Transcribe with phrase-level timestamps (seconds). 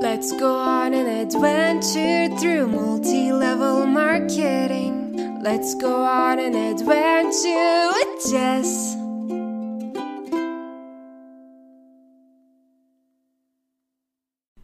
[0.00, 5.42] Let's go on an adventure through multi level marketing.
[5.42, 8.94] Let's go on an adventure with Jess.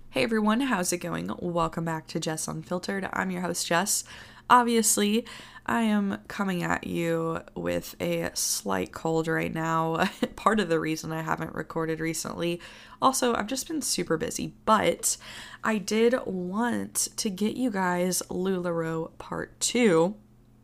[0.09, 1.31] Hey everyone, how's it going?
[1.39, 3.07] Welcome back to Jess Unfiltered.
[3.13, 4.05] I'm your host, Jess.
[4.49, 5.25] Obviously,
[5.65, 10.09] I am coming at you with a slight cold right now.
[10.37, 12.61] Part of the reason I haven't recorded recently.
[13.03, 15.17] Also, I've just been super busy, but
[15.65, 20.15] I did want to get you guys LuLaRoe Part 2,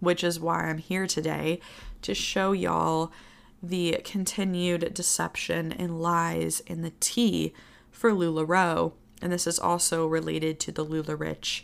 [0.01, 1.61] which is why I'm here today
[2.03, 3.13] to show y'all
[3.63, 7.53] the continued deception and lies in the tea
[7.91, 11.63] for LuLaRoe and this is also related to the LuLaRich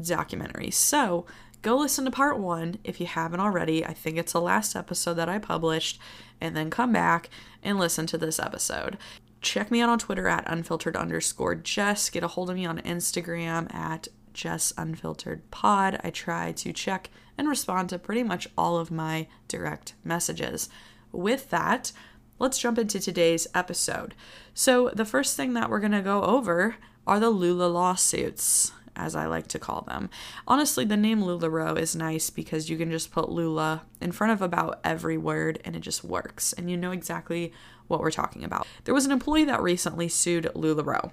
[0.00, 0.70] documentary.
[0.70, 1.26] So
[1.62, 3.84] go listen to part one if you haven't already.
[3.84, 5.98] I think it's the last episode that I published,
[6.40, 7.28] and then come back
[7.62, 8.96] and listen to this episode.
[9.40, 12.10] Check me out on Twitter at unfiltered underscore Jess.
[12.10, 16.00] Get a hold of me on Instagram at Jess Unfiltered Pod.
[16.04, 20.68] I try to check and respond to pretty much all of my direct messages.
[21.12, 21.92] With that,
[22.38, 24.14] let's jump into today's episode.
[24.54, 26.76] So, the first thing that we're going to go over
[27.06, 30.10] are the Lula lawsuits, as I like to call them.
[30.46, 34.42] Honestly, the name LuLaRoe is nice because you can just put Lula in front of
[34.42, 37.52] about every word and it just works, and you know exactly
[37.88, 38.66] what we're talking about.
[38.84, 41.12] There was an employee that recently sued LuLaRoe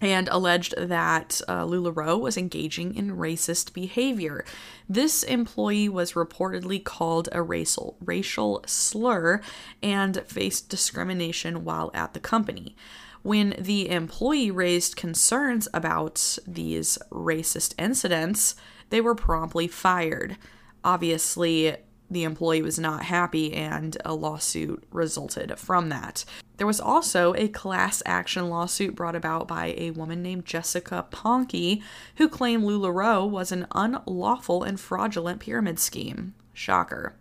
[0.00, 4.44] and alleged that uh, LuLaRoe was engaging in racist behavior.
[4.88, 9.40] This employee was reportedly called a racial racial slur
[9.82, 12.76] and faced discrimination while at the company.
[13.22, 18.54] When the employee raised concerns about these racist incidents,
[18.90, 20.36] they were promptly fired.
[20.84, 21.76] Obviously,
[22.10, 26.24] the employee was not happy and a lawsuit resulted from that.
[26.56, 31.82] There was also a class action lawsuit brought about by a woman named Jessica Ponke
[32.16, 36.34] who claimed LuLaRoe was an unlawful and fraudulent pyramid scheme.
[36.52, 37.14] Shocker.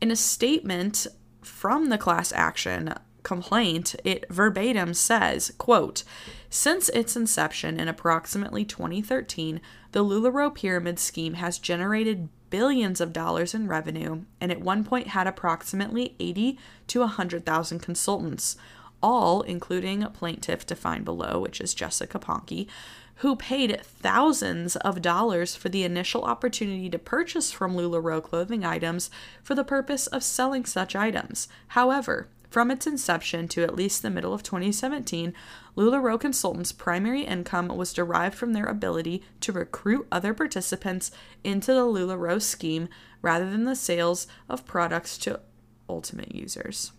[0.00, 1.06] In a statement
[1.42, 6.04] from the class action, complaint, it verbatim says, quote,
[6.48, 13.52] since its inception in approximately 2013, the LuLaRoe pyramid scheme has generated billions of dollars
[13.52, 18.56] in revenue and at one point had approximately 80 to 100,000 consultants,
[19.02, 22.68] all including plaintiff defined below, which is Jessica Ponke,
[23.16, 29.10] who paid thousands of dollars for the initial opportunity to purchase from LuLaRoe clothing items
[29.42, 31.48] for the purpose of selling such items.
[31.68, 35.34] However, from its inception to at least the middle of 2017,
[35.76, 41.10] LuLaRoe Consultants' primary income was derived from their ability to recruit other participants
[41.42, 42.88] into the LuLaRoe scheme
[43.22, 45.40] rather than the sales of products to
[45.88, 46.92] ultimate users.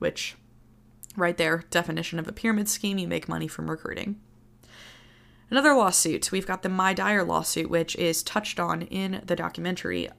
[0.00, 0.36] Which,
[1.16, 4.20] right there, definition of a pyramid scheme you make money from recruiting.
[5.48, 10.10] Another lawsuit, we've got the My Dyer lawsuit, which is touched on in the documentary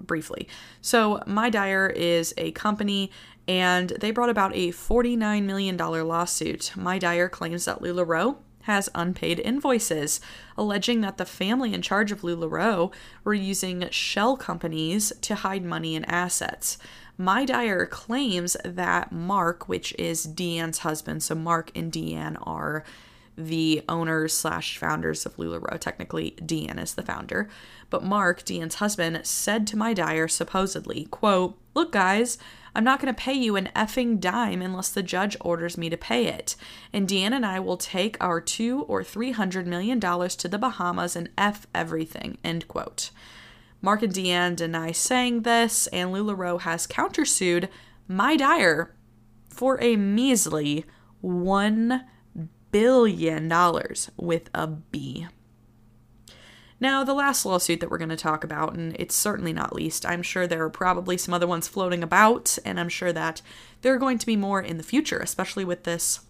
[0.00, 0.48] briefly.
[0.80, 3.10] So, My Dyer is a company
[3.46, 6.72] and they brought about a $49 million lawsuit.
[6.76, 10.20] My Dyer claims that LuLaRoe has unpaid invoices,
[10.58, 12.92] alleging that the family in charge of LuLaRoe
[13.24, 16.76] were using shell companies to hide money and assets.
[17.16, 22.84] My Dyer claims that Mark, which is Deanne's husband, so Mark and Deanne are
[23.38, 25.78] the owners slash founders of LuLaRoe.
[25.78, 27.48] Technically, Deanne is the founder.
[27.88, 32.36] But Mark, Deanne's husband, said to my Dyer supposedly, quote, Look, guys,
[32.74, 35.96] I'm not going to pay you an effing dime unless the judge orders me to
[35.96, 36.56] pay it.
[36.92, 40.58] And Deanne and I will take our two or three hundred million dollars to the
[40.58, 42.38] Bahamas and F everything.
[42.42, 43.10] End quote.
[43.80, 47.68] Mark and Deanne deny saying this, and LuLaRoe has countersued
[48.08, 48.92] My Dyer
[49.48, 50.84] for a measly
[51.20, 52.04] one
[52.70, 55.26] billion dollars with a B.
[56.80, 60.06] Now, the last lawsuit that we're going to talk about, and it's certainly not least,
[60.06, 63.42] I'm sure there are probably some other ones floating about, and I'm sure that
[63.82, 66.20] there are going to be more in the future, especially with this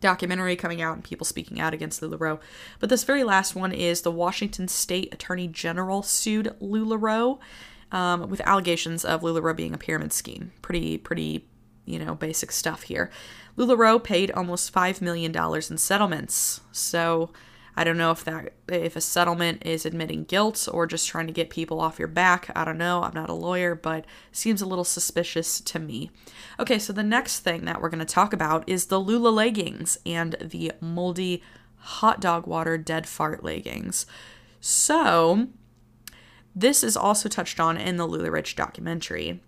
[0.00, 2.40] documentary coming out and people speaking out against LuLaRoe.
[2.78, 7.38] But this very last one is the Washington State Attorney General sued LuLaRoe
[7.92, 10.52] um, with allegations of LuLaRoe being a pyramid scheme.
[10.62, 11.48] Pretty, pretty,
[11.84, 13.10] you know, basic stuff here.
[13.60, 16.62] LuLaRoe paid almost $5 million in settlements.
[16.72, 17.30] So
[17.76, 21.32] I don't know if that if a settlement is admitting guilt or just trying to
[21.32, 22.50] get people off your back.
[22.56, 23.02] I don't know.
[23.02, 26.10] I'm not a lawyer, but seems a little suspicious to me.
[26.58, 29.98] Okay, so the next thing that we're going to talk about is the Lula leggings
[30.04, 31.42] and the moldy
[31.76, 34.06] hot dog water dead fart leggings.
[34.60, 35.48] So,
[36.54, 39.40] this is also touched on in the LuLaRich documentary.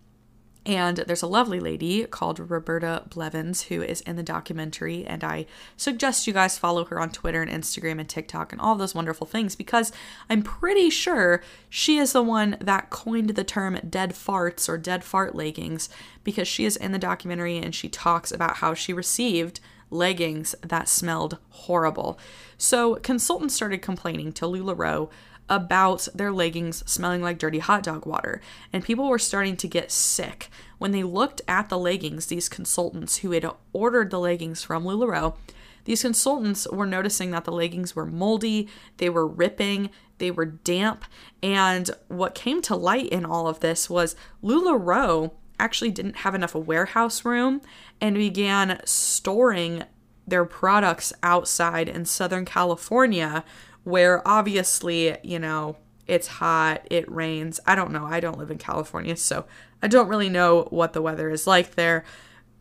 [0.64, 5.05] And there's a lovely lady called Roberta Blevins who is in the documentary.
[5.05, 8.76] And I suggest you guys follow her on Twitter and Instagram and TikTok and all
[8.76, 9.91] those wonderful things because
[10.31, 15.03] I'm pretty sure she is the one that coined the term dead farts or dead
[15.03, 15.88] fart leggings
[16.23, 19.59] because she is in the documentary and she talks about how she received
[19.91, 22.19] leggings that smelled horrible.
[22.56, 25.11] So consultants started complaining to LuLaRoe
[25.52, 28.40] about their leggings smelling like dirty hot dog water,
[28.72, 30.49] and people were starting to get sick.
[30.78, 35.37] When they looked at the leggings, these consultants who had ordered the leggings from LuLaRoe,
[35.84, 38.66] these consultants were noticing that the leggings were moldy,
[38.96, 41.04] they were ripping, they were damp,
[41.43, 46.54] and what came to light in all of this was LuLaRoe actually didn't have enough
[46.54, 47.60] warehouse room
[48.00, 49.84] and began storing
[50.26, 53.44] their products outside in Southern California
[53.84, 55.76] where obviously, you know,
[56.06, 57.61] it's hot, it rains.
[57.67, 58.05] I don't know.
[58.05, 59.46] I don't live in California, so
[59.82, 62.05] I don't really know what the weather is like there.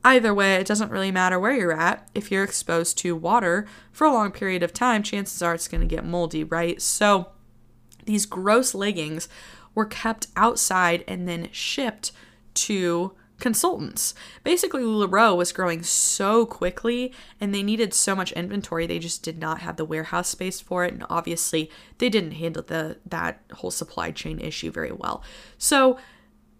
[0.03, 2.09] Either way, it doesn't really matter where you're at.
[2.15, 5.81] If you're exposed to water for a long period of time, chances are it's going
[5.81, 6.81] to get moldy, right?
[6.81, 7.29] So
[8.06, 9.29] these gross leggings
[9.75, 12.12] were kept outside and then shipped
[12.53, 14.13] to consultants.
[14.45, 17.11] Basically, LuLaRoe was growing so quickly
[17.41, 20.85] and they needed so much inventory, they just did not have the warehouse space for
[20.85, 20.93] it.
[20.93, 25.23] And obviously, they didn't handle the that whole supply chain issue very well.
[25.57, 25.97] So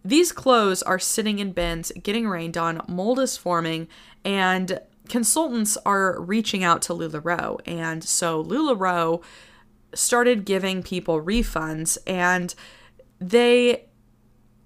[0.04, 3.88] these clothes are sitting in bins, getting rained on, mold is forming,
[4.26, 7.60] and consultants are reaching out to LuLaRoe.
[7.66, 9.24] And so LuLaRoe
[9.94, 12.56] started giving people refunds and
[13.20, 13.86] they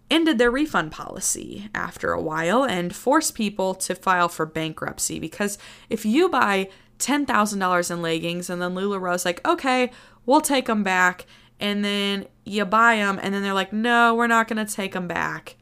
[0.09, 5.57] ended their refund policy after a while and forced people to file for bankruptcy because
[5.89, 6.69] if you buy
[6.99, 9.91] $10,000 in leggings and then LuLaRoe's like, okay,
[10.25, 11.25] we'll take them back.
[11.59, 14.93] And then you buy them and then they're like, no, we're not going to take
[14.93, 15.55] them back.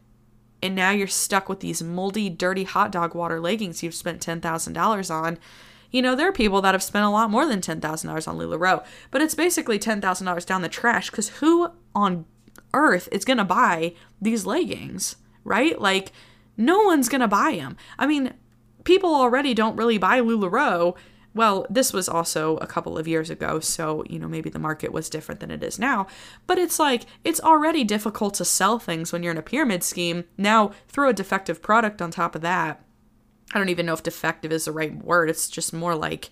[0.62, 5.12] And now you're stuck with these moldy, dirty hot dog water leggings you've spent $10,000
[5.12, 5.38] on.
[5.92, 8.84] You know, there are people that have spent a lot more than $10,000 on LuLaRoe,
[9.12, 12.26] but it's basically $10,000 down the trash because who on
[12.74, 15.80] earth is going to buy these leggings, right?
[15.80, 16.12] Like,
[16.58, 17.78] no one's going to buy them.
[17.98, 18.34] I mean,
[18.84, 20.96] people already don't really buy LuLaRoe.
[21.36, 24.92] Well, this was also a couple of years ago, so, you know, maybe the market
[24.94, 26.06] was different than it is now.
[26.46, 30.26] But it's like, it's already difficult to sell things when you're in a pyramid scheme.
[30.38, 32.84] Now, throw a defective product on top of that.
[33.52, 35.30] I don't even know if defective is the right word.
[35.30, 36.30] It's just more like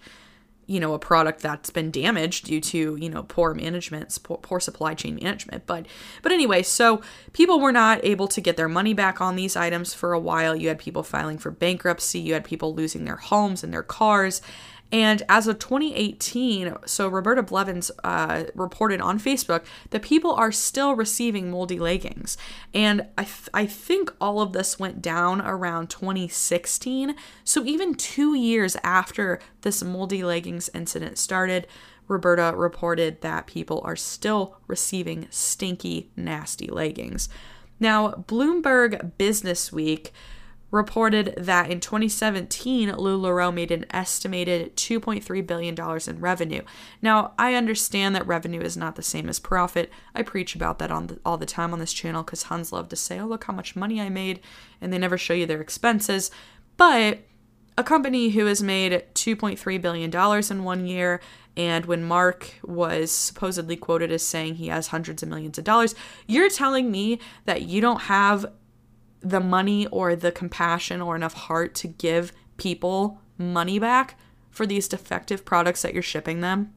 [0.72, 4.94] you know a product that's been damaged due to you know poor management poor, supply
[4.94, 5.66] chain management.
[5.66, 5.86] But
[6.22, 7.02] but anyway so
[7.34, 10.56] people were not able to get their money back on these items for a while.
[10.56, 12.20] You had people filing for bankruptcy.
[12.20, 14.42] You had people losing their homes and their cars
[14.92, 20.96] and as of 2018, so Roberta Blevins uh, reported on Facebook that people are still
[20.96, 22.38] receiving moldy leggings.
[22.74, 27.16] And I, th- I think all of this went down around 2016.
[27.44, 31.68] So even two years after this moldy leggings incident started,
[32.10, 37.30] Roberta reported that people are still receiving stinky, nasty leggings.
[37.80, 40.12] Now, Bloomberg Business Week
[40.72, 45.76] reported that in 2017, LuLaRoe made an estimated $2.3 billion
[46.08, 46.62] in revenue.
[47.02, 49.92] Now, I understand that revenue is not the same as profit.
[50.16, 52.88] I preach about that on the, all the time on this channel because Huns love
[52.90, 54.40] to say, oh, look how much money I made,
[54.80, 56.32] and they never show you their expenses.
[56.78, 57.20] But
[57.78, 61.22] a company who has made $2.3 billion in one year,
[61.58, 65.96] and when Mark was supposedly quoted as saying he has hundreds of millions of dollars,
[66.28, 68.46] you're telling me that you don't have
[69.22, 74.88] the money or the compassion or enough heart to give people money back for these
[74.88, 76.74] defective products that you're shipping them?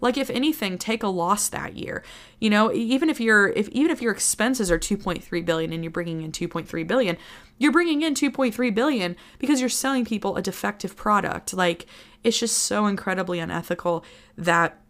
[0.00, 2.02] Like if anything take a loss that year.
[2.38, 5.90] You know even if your if even if your expenses are 2.3 billion and you're
[5.90, 7.16] bringing in 2.3 billion
[7.58, 11.54] you're bringing in 2.3 billion because you're selling people a defective product.
[11.54, 11.86] Like
[12.22, 14.04] it's just so incredibly unethical
[14.36, 14.80] that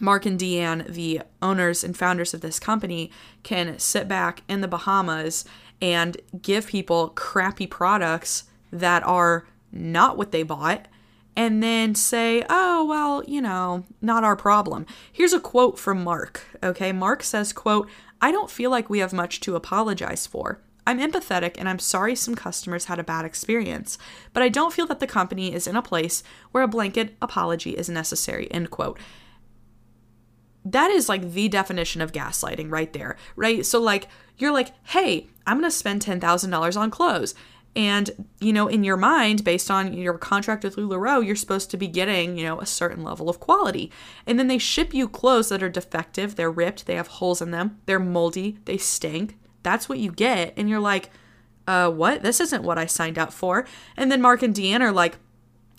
[0.00, 3.12] Mark and Deanne, the owners and founders of this company,
[3.42, 5.44] can sit back in the Bahamas
[5.84, 10.88] and give people crappy products that are not what they bought
[11.36, 16.40] and then say, "Oh, well, you know, not our problem." Here's a quote from Mark.
[16.62, 17.86] Okay, Mark says, "Quote,
[18.22, 20.62] I don't feel like we have much to apologize for.
[20.86, 23.98] I'm empathetic and I'm sorry some customers had a bad experience,
[24.32, 26.22] but I don't feel that the company is in a place
[26.52, 28.98] where a blanket apology is necessary." End quote
[30.64, 33.64] that is like the definition of gaslighting right there, right?
[33.64, 37.34] So, like, you're like, hey, I'm gonna spend $10,000 on clothes.
[37.76, 41.76] And, you know, in your mind, based on your contract with LuLaRoe, you're supposed to
[41.76, 43.90] be getting, you know, a certain level of quality.
[44.26, 47.50] And then they ship you clothes that are defective, they're ripped, they have holes in
[47.50, 49.36] them, they're moldy, they stink.
[49.64, 50.54] That's what you get.
[50.56, 51.10] And you're like,
[51.66, 52.22] uh, what?
[52.22, 53.66] This isn't what I signed up for.
[53.96, 55.16] And then Mark and Deanne are like,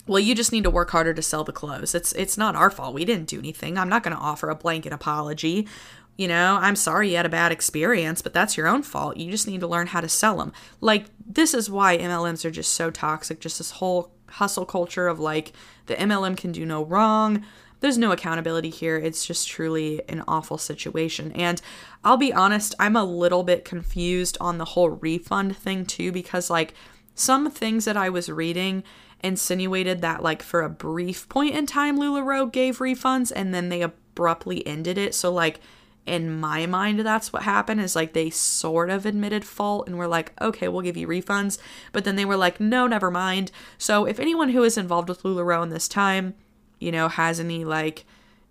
[0.08, 1.96] well, you just need to work harder to sell the clothes.
[1.96, 2.94] It's it's not our fault.
[2.94, 3.78] We didn't do anything.
[3.78, 5.68] I'm not going to offer a blanket apology.
[6.16, 9.18] You know, I'm sorry you had a bad experience, but that's your own fault.
[9.18, 10.54] You just need to learn how to sell them.
[10.80, 13.40] Like this is why MLMs are just so toxic.
[13.40, 15.54] Just this whole hustle culture of like
[15.88, 17.44] the MLM can do no wrong.
[17.82, 18.98] There's no accountability here.
[18.98, 21.32] It's just truly an awful situation.
[21.34, 21.62] And
[22.04, 26.50] I'll be honest, I'm a little bit confused on the whole refund thing too because
[26.50, 26.74] like
[27.16, 28.84] some things that I was reading
[29.26, 33.82] insinuated that like for a brief point in time LuLaRoe gave refunds and then they
[33.82, 35.16] abruptly ended it.
[35.16, 35.60] So like
[36.06, 40.08] in my mind that's what happened is like they sort of admitted fault and were
[40.08, 41.58] like okay we'll give you refunds.
[41.92, 43.52] But then they were like no never mind.
[43.80, 46.36] So if anyone who is involved with LuLaRoe in this time
[46.80, 48.06] you know has any like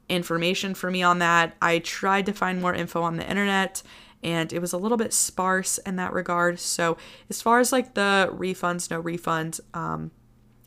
[0.09, 3.83] information for me on that I tried to find more info on the internet
[4.25, 6.59] and it was a little bit sparse in that regard.
[6.59, 6.97] So
[7.31, 10.11] as far as like the refunds no refunds um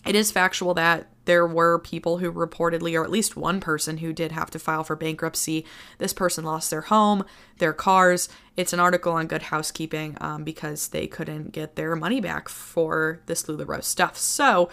[0.07, 4.13] it is factual that there were people who reportedly, or at least one person who
[4.13, 5.65] did have to file for bankruptcy.
[5.97, 7.25] This person lost their home,
[7.57, 8.29] their cars.
[8.55, 13.19] It's an article on Good Housekeeping um, because they couldn't get their money back for
[13.25, 14.17] this LuLaRoe stuff.
[14.17, 14.69] So,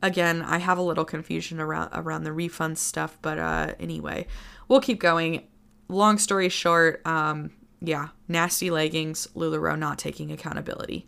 [0.00, 4.28] again, I have a little confusion around around the refund stuff, but uh, anyway,
[4.68, 5.48] we'll keep going.
[5.88, 7.50] Long story short, um,
[7.80, 11.04] yeah, nasty leggings, LuLaRoe not taking accountability.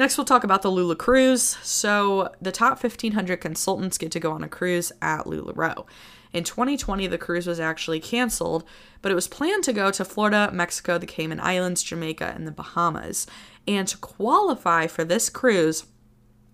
[0.00, 1.58] Next, we'll talk about the Lula Cruise.
[1.62, 5.84] So, the top 1,500 consultants get to go on a cruise at LuLaRoe.
[6.32, 8.64] In 2020, the cruise was actually canceled,
[9.02, 12.50] but it was planned to go to Florida, Mexico, the Cayman Islands, Jamaica, and the
[12.50, 13.26] Bahamas.
[13.68, 15.84] And to qualify for this cruise,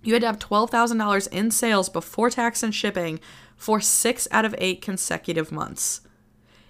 [0.02, 3.20] you had to have $12,000 in sales before tax and shipping
[3.56, 6.00] for six out of eight consecutive months.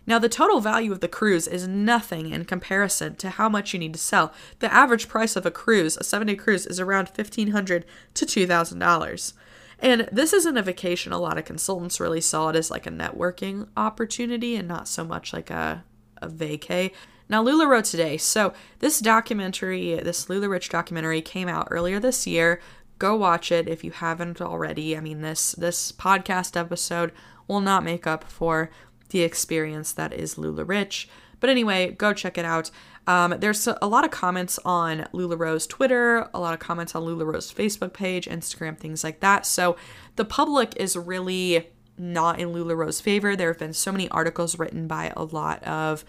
[0.07, 3.79] Now, the total value of the cruise is nothing in comparison to how much you
[3.79, 4.33] need to sell.
[4.61, 7.85] The average price of a cruise, a seven day cruise, is around 1,500
[8.15, 9.33] to $2,000.
[9.81, 11.13] And this isn't a vacation.
[11.13, 15.05] A lot of consultants really saw it as like a networking opportunity and not so
[15.05, 15.85] much like a,
[16.23, 16.93] a vacay.
[17.29, 18.17] Now, LuLaRoe today.
[18.17, 22.61] So, this documentary, this LuLaRich documentary, came out earlier this year.
[22.99, 24.97] Go watch it if you haven't already.
[24.97, 27.13] I mean, this this podcast episode
[27.49, 28.71] will not make up for
[29.11, 31.07] the experience that is LuLaRich.
[31.41, 32.71] But anyway, go check it out.
[33.07, 37.53] Um, there's a lot of comments on LuLaRoe's Twitter, a lot of comments on LuLaRoe's
[37.53, 39.47] Facebook page, Instagram, things like that.
[39.47, 39.77] So
[40.17, 43.37] the public is really not in LuLaRoe's favor.
[43.37, 46.05] There have been so many articles written by a lot of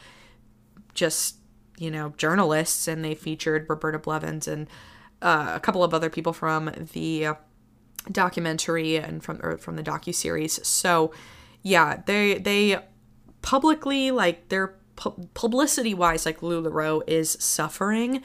[0.94, 1.36] just,
[1.78, 4.68] you know, journalists, and they featured Roberta Blevins and
[5.22, 7.30] uh, a couple of other people from the
[8.12, 10.66] documentary and from or from the docu series.
[10.66, 11.12] So
[11.68, 12.80] yeah, they they
[13.42, 18.24] publicly like their pu- publicity wise like LuLaRoe is suffering.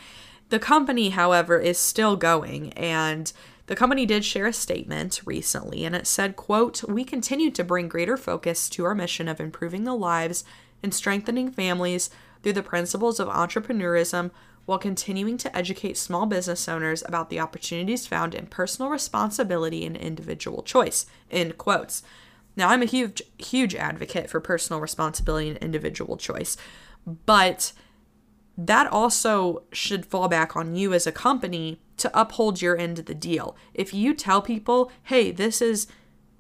[0.51, 3.33] The company, however, is still going and
[3.67, 7.89] the company did share a statement recently and it said, quote, "We continue to bring
[7.89, 10.45] greater focus to our mission of improving the lives
[10.83, 12.11] and strengthening families
[12.43, 14.31] through the principles of entrepreneurism
[14.67, 19.97] while continuing to educate small business owners about the opportunities found in personal responsibility and
[19.97, 22.05] individual choice." End quotes.
[22.57, 26.57] Now, I'm a huge, huge advocate for personal responsibility and individual choice,
[27.07, 27.73] but
[28.57, 33.07] that also should fall back on you as a company to uphold your end of
[33.07, 33.57] the deal.
[33.73, 35.87] If you tell people, "Hey, this is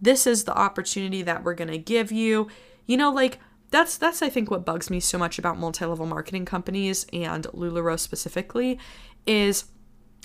[0.00, 2.49] this is the opportunity that we're going to give you,"
[2.87, 3.38] you know, like
[3.71, 7.99] that's that's I think what bugs me so much about multi-level marketing companies and LuLaRoe
[7.99, 8.78] specifically
[9.26, 9.64] is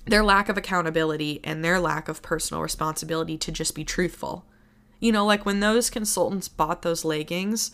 [0.06, 4.46] their lack of accountability and their lack of personal responsibility to just be truthful.
[5.00, 7.72] You know, like when those consultants bought those leggings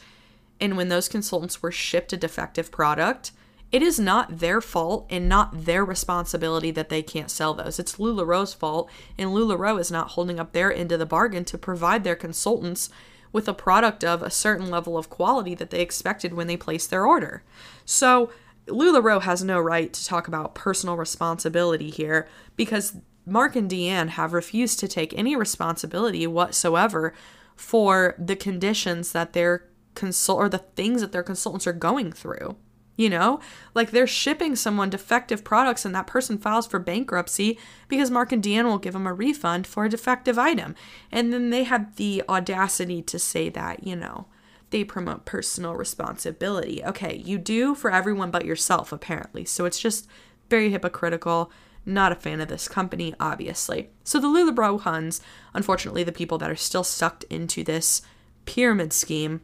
[0.59, 3.31] and when those consultants were shipped a defective product,
[3.71, 7.79] it is not their fault and not their responsibility that they can't sell those.
[7.79, 8.87] It's LuLaRoe's fault,
[9.17, 12.91] and LuLaRoe is not holding up their end of the bargain to provide their consultants
[13.31, 16.91] with a product of a certain level of quality that they expected when they placed
[16.91, 17.41] their order.
[17.83, 18.29] So,
[18.67, 24.33] LuLaRoe has no right to talk about personal responsibility here because Mark and Deanne have
[24.33, 27.13] refused to take any responsibility whatsoever
[27.55, 29.65] for the conditions that their
[29.95, 32.55] consult or the things that their consultants are going through.
[32.95, 33.39] You know,
[33.73, 38.43] like they're shipping someone defective products and that person files for bankruptcy because Mark and
[38.43, 40.75] Deanne will give them a refund for a defective item.
[41.11, 44.27] And then they have the audacity to say that, you know,
[44.69, 46.83] they promote personal responsibility.
[46.83, 49.43] Okay, you do for everyone but yourself, apparently.
[49.43, 50.07] So it's just
[50.49, 51.51] very hypocritical.
[51.85, 53.89] Not a fan of this company, obviously.
[54.03, 55.21] So the LuLaRoe Huns,
[55.53, 58.01] unfortunately, the people that are still sucked into this
[58.45, 59.41] pyramid scheme,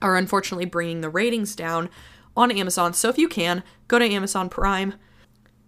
[0.00, 1.88] are unfortunately bringing the ratings down
[2.36, 2.92] on Amazon.
[2.92, 4.94] So if you can, go to Amazon Prime.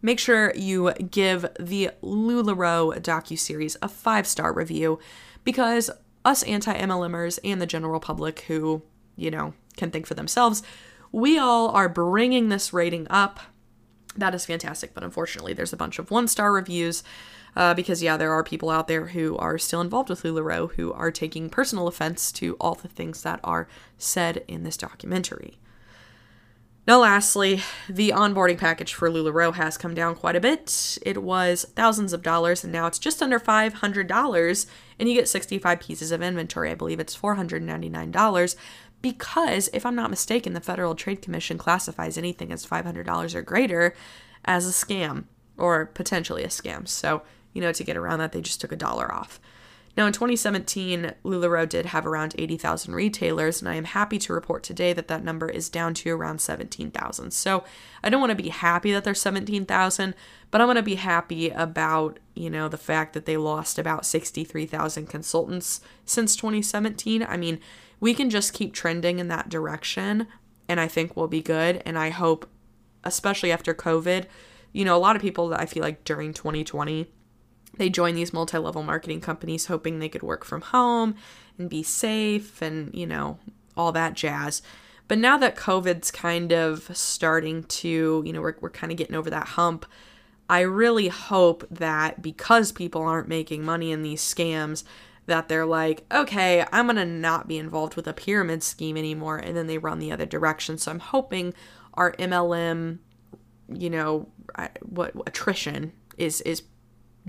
[0.05, 5.01] make sure you give the LuLaRoe docu-series a five-star review
[5.45, 5.91] because
[6.27, 8.83] us anti-MLMers and the general public who,
[9.17, 10.63] you know, can think for themselves,
[11.11, 13.41] we all are bringing this rating up.
[14.17, 17.03] That is fantastic, but unfortunately, there's a bunch of one-star reviews
[17.57, 20.93] uh, because yeah, there are people out there who are still involved with LuLaRoe who
[20.93, 23.69] are taking personal offense to all the things that are
[23.99, 25.59] said in this documentary.
[26.87, 30.99] Now, lastly, the onboarding package for LuLaRoe has come down quite a bit.
[31.01, 34.67] It was thousands of dollars, and now it's just under $500,
[34.99, 36.71] and you get 65 pieces of inventory.
[36.71, 38.57] I believe it's $499
[39.05, 43.95] because, if I'm not mistaken, the Federal Trade Commission classifies anything as $500 or greater
[44.47, 45.25] as a scam
[45.59, 46.89] or potentially a scam.
[46.89, 47.21] So,
[47.53, 49.39] you know, to get around that, they just took a dollar off.
[49.95, 54.63] Now, in 2017, LuLaRoe did have around 80,000 retailers, and I am happy to report
[54.63, 57.31] today that that number is down to around 17,000.
[57.31, 57.63] So
[58.03, 60.15] I don't want to be happy that there's 17,000,
[60.51, 64.07] but I'm going to be happy about, you know, the fact that they lost about
[64.07, 67.23] 63,000 consultants since 2017.
[67.23, 67.61] I mean,
[68.05, 70.27] we can just keep trending in that direction,
[70.69, 71.83] and I think we'll be good.
[71.87, 72.47] And I hope,
[73.03, 74.27] especially after COVID,
[74.75, 77.11] you know, a lot of people, that I feel like during 2020,
[77.79, 81.15] they joined these multi level marketing companies hoping they could work from home
[81.57, 83.39] and be safe and, you know,
[83.75, 84.61] all that jazz.
[85.09, 89.17] But now that COVID's kind of starting to, you know, we're, we're kind of getting
[89.17, 89.87] over that hump,
[90.51, 94.85] I really hope that because people aren't making money in these scams,
[95.27, 99.39] that they're like, okay, I'm going to not be involved with a pyramid scheme anymore.
[99.39, 100.79] And then they run the other direction.
[100.79, 101.55] So I'm hoping
[101.95, 102.99] our MLM,
[103.73, 104.29] you know,
[104.83, 106.63] what attrition is, is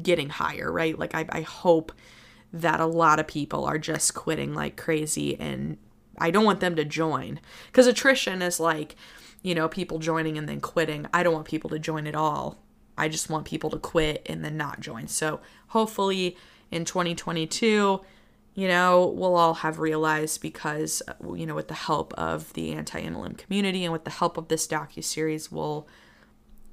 [0.01, 0.97] getting higher, right?
[0.97, 1.93] Like, I, I hope
[2.51, 5.77] that a lot of people are just quitting like crazy and
[6.17, 7.39] I don't want them to join.
[7.67, 8.95] Because attrition is like,
[9.41, 11.05] you know, people joining and then quitting.
[11.13, 12.57] I don't want people to join at all.
[12.97, 15.07] I just want people to quit and then not join.
[15.07, 16.37] So hopefully
[16.75, 18.01] in 2022,
[18.53, 21.01] you know, we'll all have realized because,
[21.33, 24.49] you know, with the help of the anti MLM community and with the help of
[24.49, 25.87] this docu series, we'll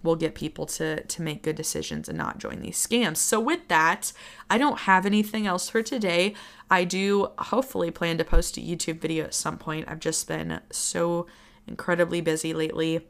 [0.03, 3.19] will get people to to make good decisions and not join these scams.
[3.19, 4.13] So with that,
[4.51, 6.35] I don't have anything else for today.
[6.69, 9.87] I do hopefully plan to post a YouTube video at some point.
[9.89, 11.29] I've just been so
[11.69, 13.07] incredibly busy lately.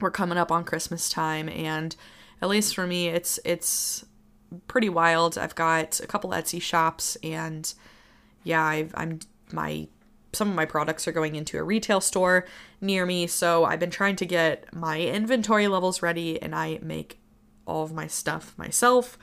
[0.00, 1.96] We're coming up on Christmas time and
[2.42, 4.04] at least for me it's it's
[4.66, 5.36] pretty wild.
[5.38, 7.72] I've got a couple Etsy shops and
[8.44, 9.20] yeah, I've, I'm
[9.52, 9.88] my
[10.32, 12.46] some of my products are going into a retail store
[12.80, 17.18] near me, so I've been trying to get my inventory levels ready and I make
[17.66, 19.18] all of my stuff myself.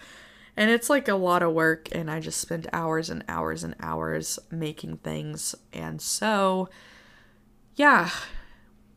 [0.57, 3.75] And it's like a lot of work, and I just spend hours and hours and
[3.81, 5.53] hours making things.
[5.73, 6.69] And so,
[7.75, 8.09] yeah,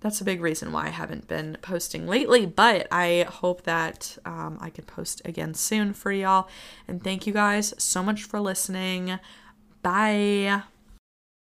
[0.00, 2.46] that's a big reason why I haven't been posting lately.
[2.46, 6.48] But I hope that um, I can post again soon for y'all.
[6.86, 9.18] And thank you guys so much for listening.
[9.82, 10.62] Bye.